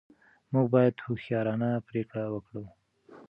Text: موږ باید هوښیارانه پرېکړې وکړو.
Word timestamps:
موږ 0.53 0.67
باید 0.75 1.03
هوښیارانه 1.05 1.69
پرېکړې 1.87 2.25
وکړو. 2.29 2.63